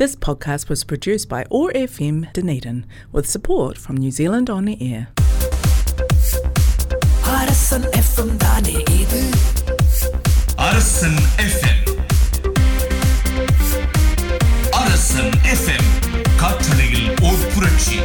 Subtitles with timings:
[0.00, 4.77] This podcast was produced by OAR FM Dunedin with support from New Zealand On the
[4.83, 5.03] Air.
[7.33, 9.19] Arasan FM தானே இது
[10.59, 11.81] அரசன் FM
[14.81, 15.87] அரசன் FM
[16.37, 17.99] காற்றலையில் ஓர் புரட்சி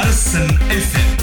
[0.00, 1.14] அரசன் எஃப்எம்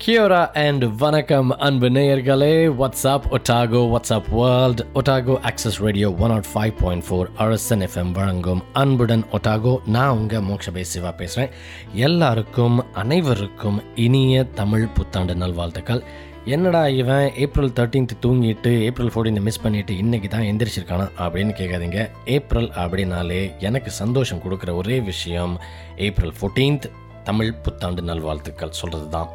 [0.00, 6.72] கியோரா அண்ட் வணக்கம் அன்பு நேயர்களே what's up Otago what's up world Otago access radio one nought five
[6.78, 11.52] point four அரசன் எஃப்எம் வழங்கும் அன்புடன் ஒட்டாகோ நான் உங்கள் மோக்ஷபே சிவா பேசுகிறேன்
[12.00, 16.02] எல்லாருக்கும் அனைவருக்கும் இனிய தமிழ் புத்தாண்டு நல்வாழ்த்துக்கள்
[16.46, 22.70] என்னடா இவன் ஏப்ரல் தேர்ட்டீன்த் தூங்கிட்டு ஏப்ரல் ஃபோர்டீன் மிஸ் பண்ணிட்டு இன்னைக்கு தான் எந்திரிச்சிருக்கானா அப்படின்னு கேட்காதீங்க ஏப்ரல்
[22.78, 25.54] அப்படின்னாலே எனக்கு சந்தோஷம் கொடுக்குற ஒரே விஷயம்
[26.00, 26.88] ஏப்ரல் ஃபோர்டீன்த்
[27.24, 29.28] தமிழ் புத்தாண்டு நல்வாழ்த்துக்கள் சொல்கிறது தான்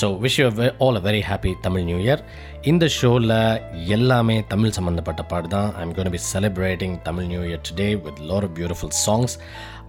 [0.00, 0.46] so wish you
[0.80, 2.22] all a very happy Tamil new year
[2.64, 3.34] இந்த ஷோவில்
[3.88, 8.46] எல்லாமே தமிழ் சம்மந்தப்பட்ட பாட்டு தான் I'm gonna be celebrating Tamil new year today with lot
[8.48, 9.36] of beautiful songs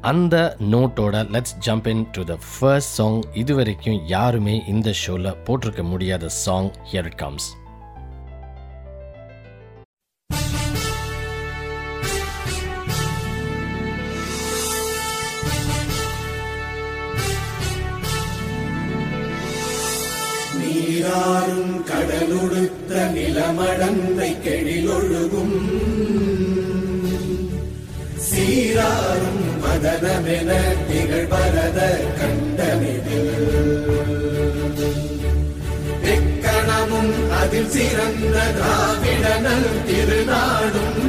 [0.03, 0.35] அந்த
[0.69, 6.69] நோட்டோட let's jump into the first song இது வரைக்கும் யாருமே இந்த ஷோவில் போட்டிருக்க முடியாத சாங்
[6.85, 7.47] ஹியர் இட் கம்ஸ்
[21.09, 25.57] யாரும் கடலுடுத்த நிலமடந்தை கெழிலொழுகும்.
[28.27, 30.49] சீராரும் மதனமென
[30.89, 31.79] திகழ்வரத
[32.19, 33.33] கண்டமிதில்
[36.13, 40.99] எக்கணமும் அதில் சிறந்த திராவிடனல் திருநாடும்.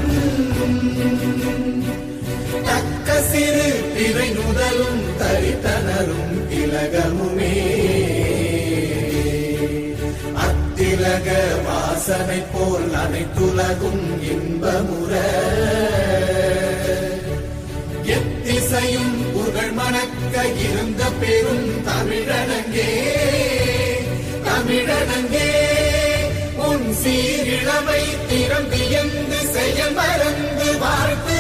[2.69, 7.20] தக்க சிறு திரை நுதலும் தரித்தனரும் திலகமுமே
[12.11, 15.13] அரசனை போல் அனைத்துலகும் இன்பமுற.
[18.15, 22.89] எத்திசையும் புகழ் மணக்க இருந்த பெரும் தமிழனங்கே
[24.49, 25.53] தமிழனங்கே
[26.67, 31.40] உன் சீரிழமை திறந்து திறம்பியந்து செயல் மறந்து வாழ்த்து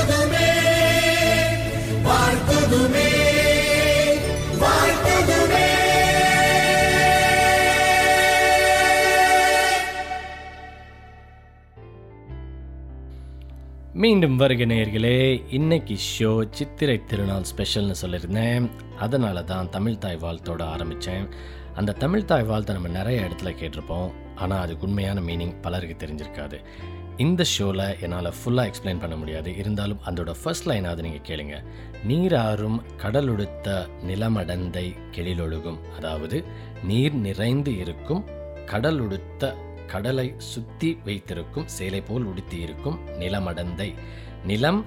[14.02, 15.16] மீண்டும் வருக நேயர்களே
[15.56, 18.66] இன்னைக்கு ஷோ சித்திரை திருநாள் ஸ்பெஷல்னு சொல்லியிருந்தேன்.
[18.98, 21.26] அதனால தான் தமிழ் தாய் வாழ்த்தோட ஆரம்பித்தேன்
[21.74, 24.08] அந்த தமிழ் தாய் வாழ்த்தை நம்ம நிறைய இடத்துல கேட்டிருப்போம்.
[24.42, 26.58] ஆனால் அதுக்கு உண்மையான மீனிங் பலருக்கு தெரிஞ்சிருக்காது.
[27.16, 29.52] இந்த ஷோவில் என்னால் ஃபுல்லாக எக்ஸ்பிளைன் பண்ண முடியாது.
[29.56, 31.58] இருந்தாலும் அதோட ஃபர்ஸ்ட் லைனாவது நீங்கள் கேளுங்க.
[32.10, 34.86] நீராறும் கடலுடுத்த நிலமடந்தை
[35.16, 36.38] கெளிலொழுகும் அதாவது
[36.90, 38.24] நீர் நிறைந்து இருக்கும்
[38.72, 39.54] கடலுடுத்த
[39.92, 43.90] கடலை சுத்தி வைத்திருக்கும் சேலை போல் உடுத்தி இருக்கும் நிலமடந்தை
[44.46, 44.80] நிலம்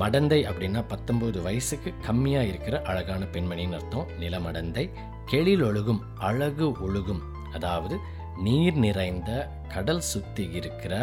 [0.00, 4.10] மடந்தை அப்படின்னா பத்தொன்பது வயசுக்கு கம்மியா இருக்கிற அழகான பெண்மணின்னு அர்த்தம்.
[4.20, 4.84] நிலமடந்தை
[5.30, 7.22] கெளில் ஒழுகும் அழகு ஒழுகும்.
[7.52, 7.96] அதாவது
[8.36, 9.30] நீர் நிறைந்த
[9.74, 10.94] கடல் சுத்தி இருக்கிற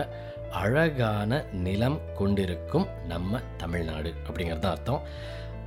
[0.52, 5.04] அழகான நிலம் கொண்டிருக்கும் நம்ம தமிழ்நாடு அப்படிங்கிறது தான் அர்த்தம்.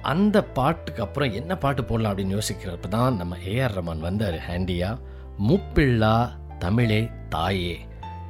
[0.02, 4.90] அந்த பாட்டுக்கு அப்புறம் என்ன பாட்டு போடலாம் அப்படின்னு யோசிக்கிறப்ப தான் நம்ம ஏஆர் ரமான் வந்தார் ஹேண்டியா
[5.48, 6.16] முப்பிள்ளா
[6.60, 7.76] தமிழே தாயே.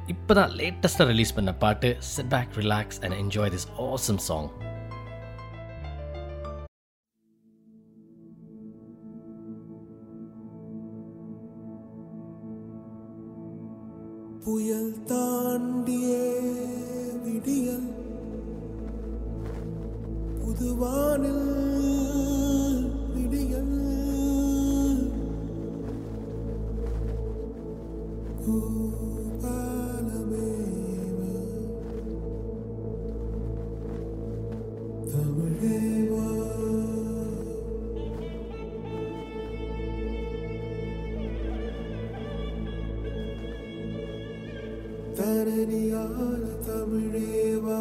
[0.07, 4.49] இப்போ தான் லேட்டஸ்ட்டாக ரிலீஸ் பண்ண பாட்டு set back relax and enjoy this awesome song
[14.43, 16.23] புயல் தாண்டியே
[17.25, 17.89] விடியல்
[20.41, 21.45] புதுவானில்
[45.70, 47.78] தரணியான தமிழேவா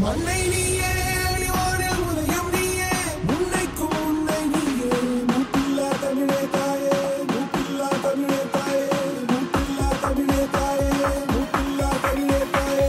[0.00, 0.90] மண்ணை நீயே
[1.26, 2.90] அழிவோட உதயம் நீயே
[3.28, 4.90] முன்னைக்கும் முன்னை நீயே
[5.30, 6.98] மூப்பில்லா தமிழே தாயே
[7.30, 8.84] மூப்பில்லா தமிழே தாயே
[9.30, 10.90] மூப்பில்லா தமிழே தாயே
[11.32, 12.88] மூப்பில்லா தமிழே தாயே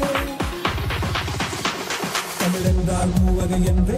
[2.40, 3.98] தமிழென்றால் மூவகை என்று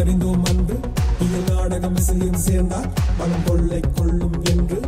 [0.00, 0.76] அறிந்தோம் அன்று.
[1.24, 2.88] இது நாடகம் இசையும் சேர்ந்தால்
[3.18, 4.79] மனம் கொள்ளை கொள்ளும் என்று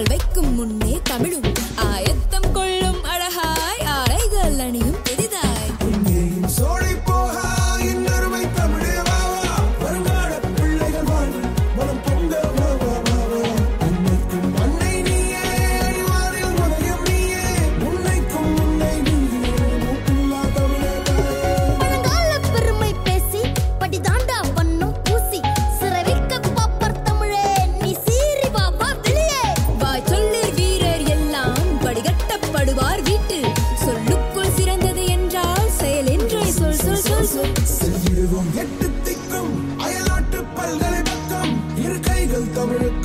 [0.00, 1.49] கால் வைக்கும் முன்னே தமிழும்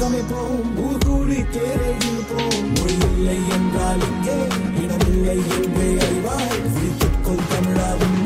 [0.08, 4.36] சமைப்போம் அமைப்போம் தேரையில் போம் தேரை மொழி இல்லை என்றால் இங்கே
[4.82, 6.60] இடமில்லை என்றே அறிவாய்.
[6.66, 8.18] விழித்துக்கொள் தமிழாவும்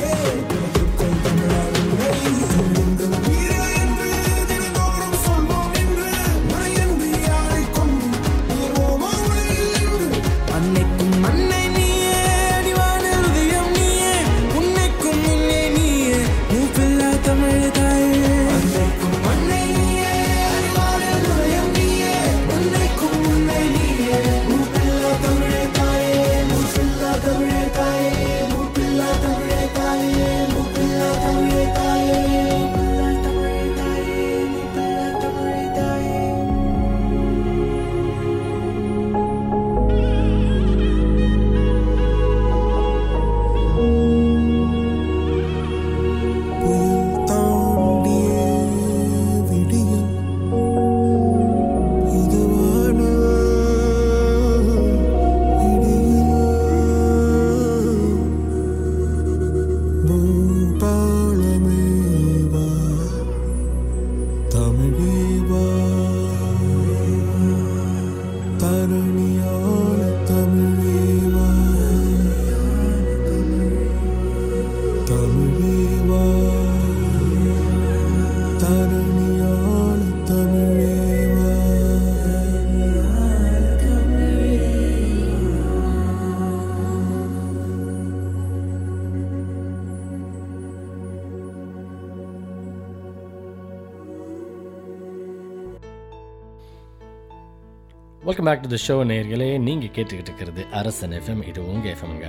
[98.29, 102.27] welcome back to the show நேர்களே நீங்கள் கேட்டுக்கிட்டு இருக்கிறது அரசன் எஃப்எம் இது உங்கள் எஃப்எம்ங்க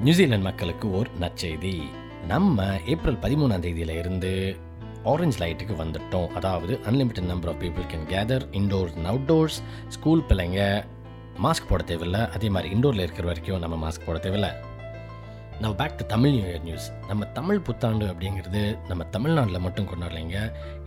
[0.00, 1.82] நியூசிலாந்து மக்களுக்கு ஒரு நற்செய்தி.
[2.26, 4.56] நம்ம ஏப்ரல் பதிமூணாம் தேதியில இருந்து
[5.04, 6.28] ஆரஞ்ச் லைட்டுக்கு வந்துட்டோம்.
[6.28, 10.84] அதாவது unlimited number of people can gather indoors and outdoors school பிள்ளைங்க
[11.42, 12.28] மாஸ்க் போட தேவையில்லை.
[12.30, 14.52] அதே மாதிரி இண்டோரில் இருக்கிற வரைக்கும் நம்ம மாஸ்க் போட தேவையில்லை.
[15.60, 20.38] நம்ம back to Tamil new year news நம்ம தமிழ் புத்தாண்டு அப்படிங்கிறது நம்ம தமிழ்நாட்டில் மட்டும் கொண்டாடலைங்க.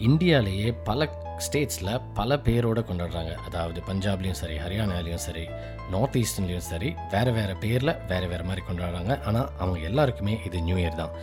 [0.07, 1.07] இந்தியாவிலேயே பல
[1.45, 3.31] ஸ்டேட்ஸில் பல பேரோடு கொண்டாடுறாங்க.
[3.47, 5.45] அதாவது பஞ்சாப்லேயும் சரி ஹரியானாலையும் சரி
[5.93, 9.15] நார்த் ஈஸ்டர்ன்லேயும் சரி வேறு வேறு பேரில் வேறு வேறு மாதிரி கொண்டாடுறாங்க.
[9.29, 11.15] ஆனால் அவங்க எல்லாருக்குமே இது நியூ இயர் தான்.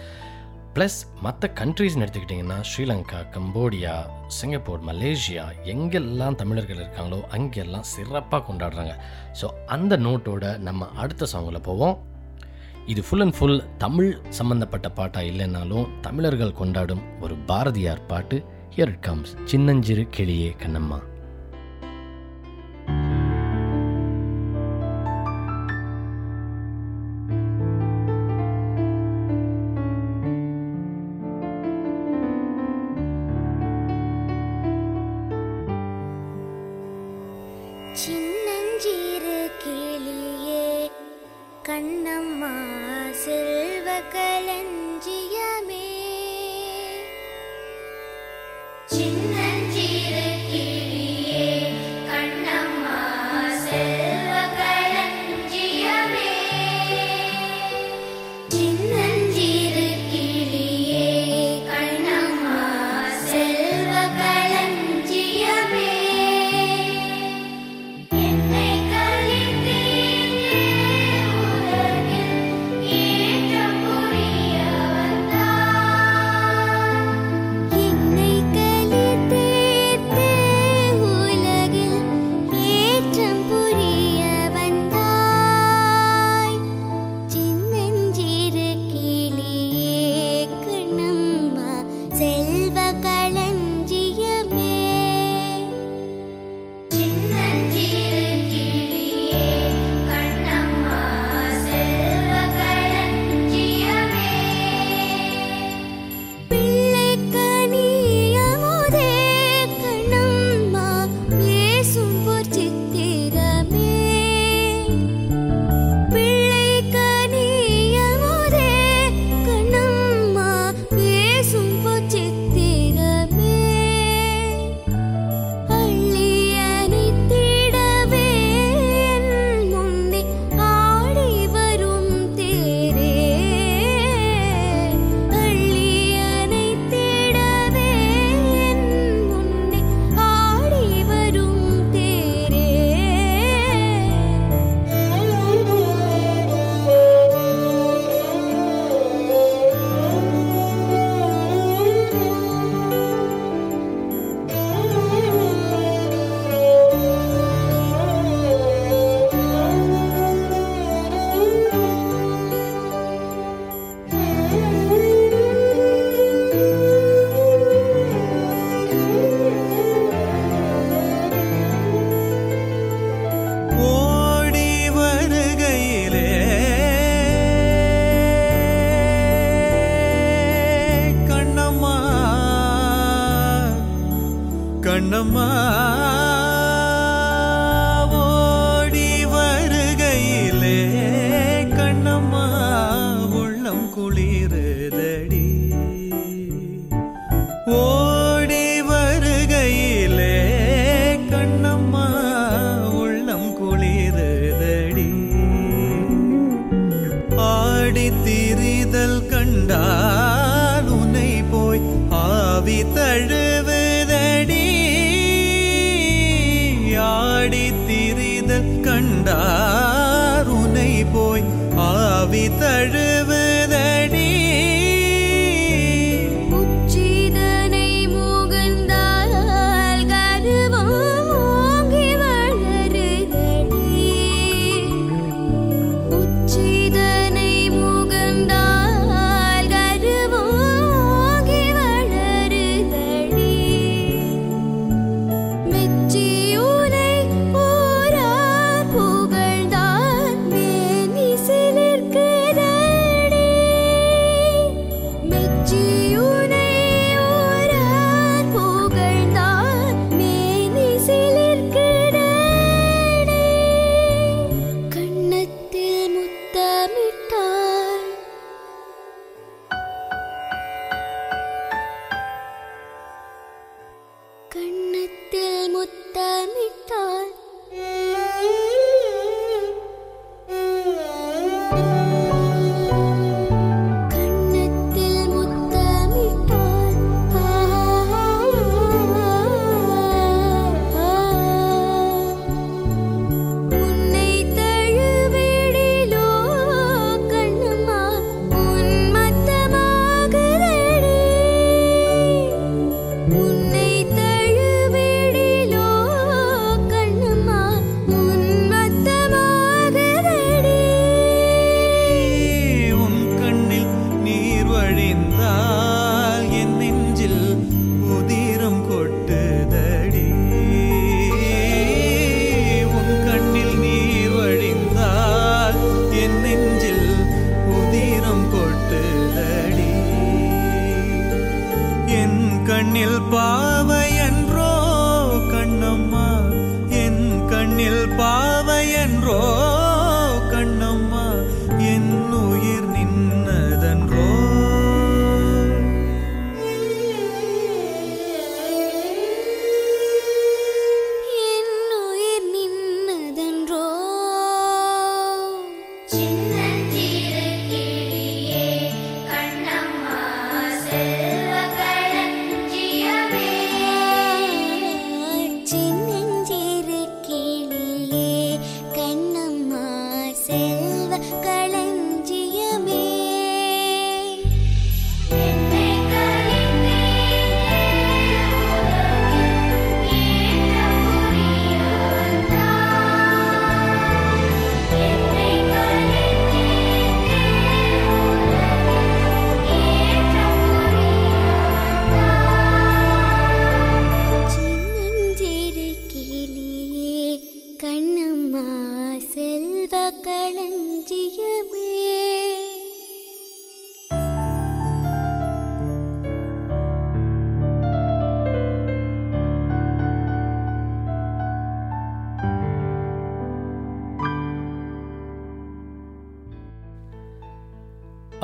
[0.78, 3.94] ப்ளஸ் மற்ற கண்ட்ரீஸ்னு எடுத்துக்கிட்டிங்கன்னா ஸ்ரீலங்கா கம்போடியா
[4.38, 8.96] சிங்கப்பூர் மலேசியா எங்கெல்லாம் தமிழர்கள் இருக்காங்களோ அங்கெல்லாம் சிறப்பாக கொண்டாடுறாங்க.
[9.42, 11.96] ஸோ அந்த நோட்டோட நம்ம அடுத்த சாங்கில் போவோம்.
[12.86, 18.36] இது ஃபுல் அண்ட் ஃபுல் தமிழ் சம்பந்தப்பட்ட பாட்டாக இல்லைன்னாலும் தமிழர்கள் கொண்டாடும் ஒரு பாரதியார் பாட்டு
[18.76, 20.98] ஹியர் இட் கம்ஸ் சின்னஞ்சிறு கிளியே Kannamma.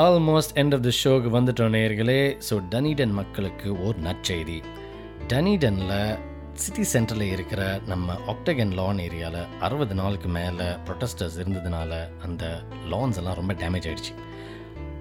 [0.03, 4.59] Almost end of the ஷோக்கு வந்துட்டோம் நேர்களே ஸோ டனிடன் மக்களுக்கு ஒரு நற்செய்தி.
[5.29, 6.19] டனிடனில்
[6.55, 11.91] சிட்டி சென்டரில் இருக்கிற நம்ம ஆக்டகன் லான் ஏரியாவில் அறுபது நாளுக்கு மேலே ப்ரொட்டஸ்டர்ஸ் இருந்ததுனால
[12.23, 12.45] அந்த
[12.89, 14.15] லான்ஸ் எல்லாம் ரொம்ப டேமேஜ் ஆகிடுச்சு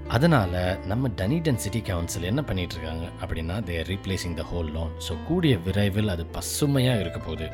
[0.08, 5.58] அதனால் நம்ம டனிடன் சிட்டி கவுன்சில் என்ன பண்ணிகிட்ருக்காங்க அப்படின்னா they're replacing the whole lawn so கூடிய
[5.58, 7.50] விரைவில் அது பசுமையாக இருக்க போகுது.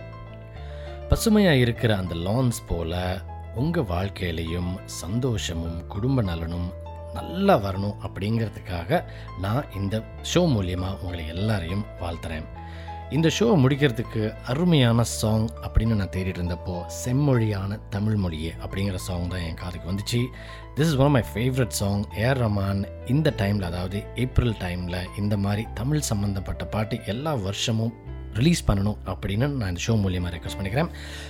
[1.09, 2.97] பசுமையாக இருக்கிற அந்த லான்ஸ் போல்
[3.55, 6.67] உங்கள் வாழ்க்கையிலையும் சந்தோஷமும் குடும்ப நலனும்
[7.17, 9.01] நல்லா வரணும் அப்படிங்கிறதுக்காக
[9.45, 9.95] நான் இந்த
[10.33, 12.47] ஷோ மூலியமாக உங்களை எல்லாரையும் வாழ்த்துறேன்.
[13.15, 19.45] இந்த ஷோ முடிக்கிறதுக்கு அருமையான சாங் அப்படின்னு நான் தேடிட்டு இருந்தப்போ செம்மொழியான தமிழ் மொழியே அப்படிங்கிற சாங் தான்
[19.47, 20.19] என் காதுக்கு வந்துச்சு.
[20.75, 22.81] This is one my favourite song A R Rahman
[23.13, 27.95] இந்த டைமில் அதாவது ஏப்ரல் டைமில் இந்த மாதிரி தமிழ் சம்மந்தப்பட்ட பாட்டு எல்லா வருஷமும்
[28.39, 30.89] ரிலீஸ் பண்ணணும் அப்படின்னு நான் இந்த ஷோ மூலியமாக ரெக்வஸ்ட் பண்ணிக்கிறேன்.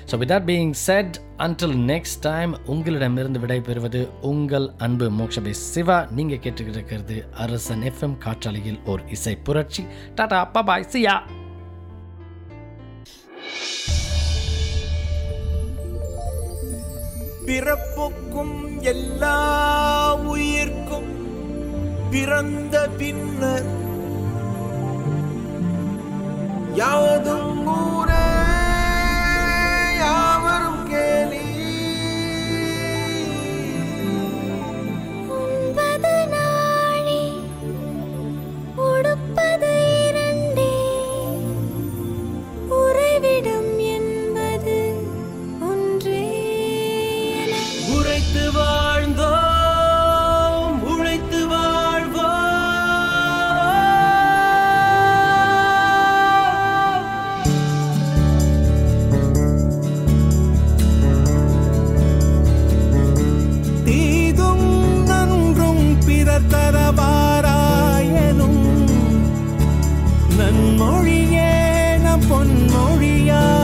[0.10, 5.98] So with that being said until next time உங்களிடமிருந்து விடைபெறுவது உங்கள் அன்பு மோக்ஷபே சிவா.
[6.20, 9.86] நீங்கள் கேட்டுக்கிட்டு இருக்கிறது அரசன் எஃப்எம் காற்றாலையில் ஒரு இசை புரட்சி.
[10.16, 11.18] டாடா அப்பா பாய் சியா
[17.50, 18.58] பிறப்புக்கும்
[18.92, 19.36] எல்லா
[20.32, 21.12] உயிர்க்கும்
[22.14, 23.70] பிறந்த பின்னர்
[26.80, 28.17] Yaudungure
[70.78, 71.46] பொன்மொழியே
[72.02, 73.57] நம் பொன்மொழியா?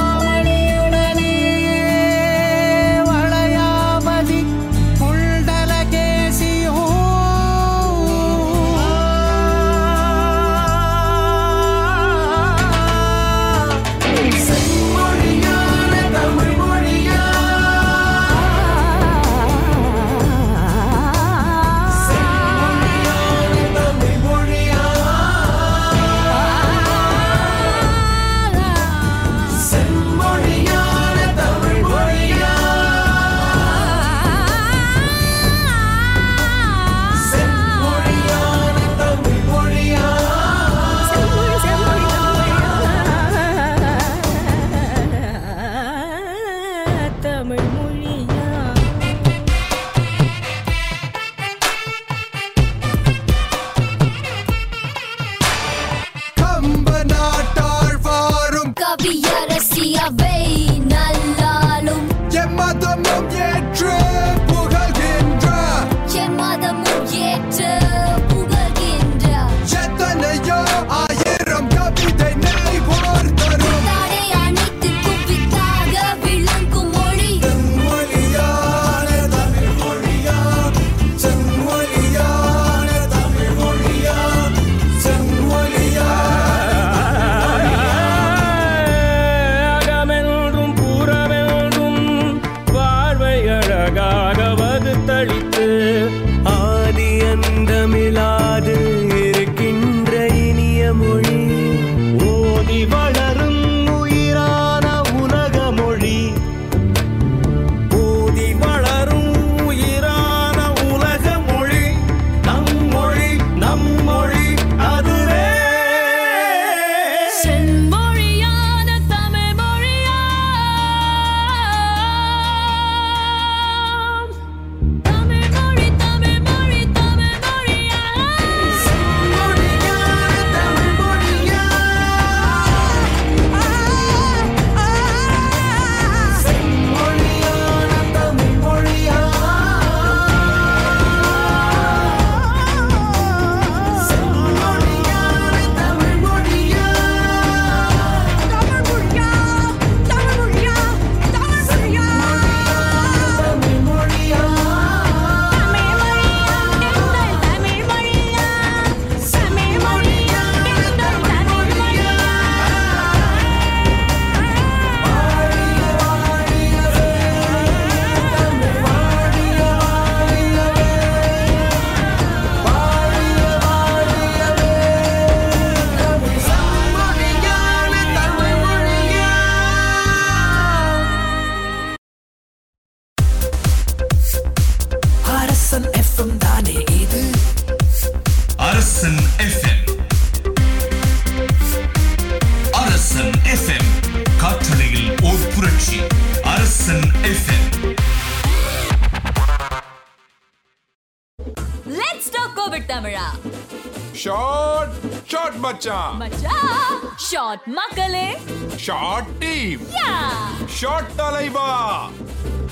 [205.88, 208.38] மச்சான் மச்சான் ஷார்ட் மக்களே.
[208.76, 209.82] Short team.
[209.82, 210.28] யா.
[210.67, 212.10] ஷார்ட் தலைவா.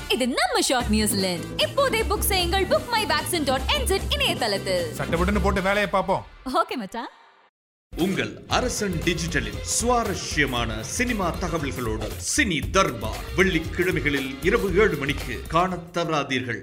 [0.08, 1.46] இது நம்ம ஷார்ட் நியூசிலாந்து.
[1.56, 4.94] இப்போதே புக் செய்யுங்கள் புக் மை வேக்சின் டாட் என்செட் இணையதளத்தில்.
[4.96, 6.26] சட்டப்பட்டுன்னு போட்டு வேலையை பார்ப்போம்.
[6.44, 7.08] ஓகே மச்சான்
[7.96, 13.24] உங்கள் அரசன் டிஜிட்டலில் சுவாரஸ்யமான சினிமா தகவல்களோடு சினி தர்பார்.
[13.36, 16.62] வெள்ளிக்கிழமைகளில் இரவு ஏழு மணிக்கு காணத் தவறாதீர்கள்.